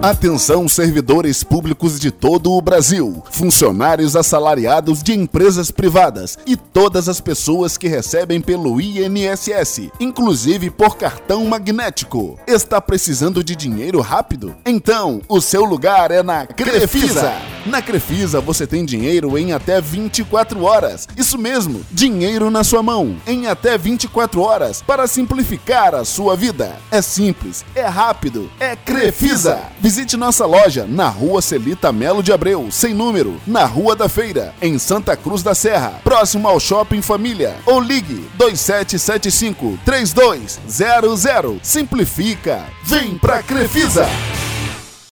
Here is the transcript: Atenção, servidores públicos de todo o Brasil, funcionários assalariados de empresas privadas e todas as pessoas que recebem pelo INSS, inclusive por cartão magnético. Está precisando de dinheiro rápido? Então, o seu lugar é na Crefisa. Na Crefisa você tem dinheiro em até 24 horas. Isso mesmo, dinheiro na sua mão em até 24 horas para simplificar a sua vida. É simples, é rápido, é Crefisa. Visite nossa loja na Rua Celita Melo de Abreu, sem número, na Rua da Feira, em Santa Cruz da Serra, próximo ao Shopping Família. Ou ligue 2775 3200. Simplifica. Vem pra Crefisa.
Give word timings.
Atenção, 0.00 0.68
servidores 0.68 1.44
públicos 1.44 2.00
de 2.00 2.10
todo 2.10 2.52
o 2.52 2.60
Brasil, 2.60 3.22
funcionários 3.30 4.16
assalariados 4.16 5.02
de 5.02 5.12
empresas 5.12 5.70
privadas 5.70 6.38
e 6.46 6.56
todas 6.56 7.08
as 7.08 7.20
pessoas 7.20 7.76
que 7.76 7.86
recebem 7.88 8.40
pelo 8.40 8.80
INSS, 8.80 9.90
inclusive 10.00 10.70
por 10.70 10.96
cartão 10.96 11.44
magnético. 11.44 12.38
Está 12.46 12.80
precisando 12.80 13.44
de 13.44 13.54
dinheiro 13.54 14.00
rápido? 14.00 14.54
Então, 14.64 15.20
o 15.28 15.40
seu 15.40 15.64
lugar 15.64 16.10
é 16.10 16.22
na 16.22 16.46
Crefisa. 16.46 17.51
Na 17.64 17.80
Crefisa 17.80 18.40
você 18.40 18.66
tem 18.66 18.84
dinheiro 18.84 19.38
em 19.38 19.52
até 19.52 19.80
24 19.80 20.64
horas. 20.64 21.08
Isso 21.16 21.38
mesmo, 21.38 21.82
dinheiro 21.92 22.50
na 22.50 22.64
sua 22.64 22.82
mão 22.82 23.16
em 23.24 23.46
até 23.46 23.78
24 23.78 24.40
horas 24.40 24.82
para 24.82 25.06
simplificar 25.06 25.94
a 25.94 26.04
sua 26.04 26.34
vida. 26.34 26.76
É 26.90 27.00
simples, 27.00 27.64
é 27.74 27.86
rápido, 27.86 28.50
é 28.58 28.74
Crefisa. 28.74 29.60
Visite 29.80 30.16
nossa 30.16 30.44
loja 30.44 30.86
na 30.88 31.08
Rua 31.08 31.40
Celita 31.40 31.92
Melo 31.92 32.22
de 32.22 32.32
Abreu, 32.32 32.68
sem 32.70 32.92
número, 32.92 33.40
na 33.46 33.64
Rua 33.64 33.94
da 33.94 34.08
Feira, 34.08 34.52
em 34.60 34.76
Santa 34.76 35.16
Cruz 35.16 35.42
da 35.42 35.54
Serra, 35.54 36.00
próximo 36.02 36.48
ao 36.48 36.58
Shopping 36.58 37.00
Família. 37.00 37.56
Ou 37.64 37.80
ligue 37.80 38.28
2775 38.34 39.78
3200. 39.84 41.60
Simplifica. 41.62 42.64
Vem 42.84 43.16
pra 43.18 43.40
Crefisa. 43.42 44.08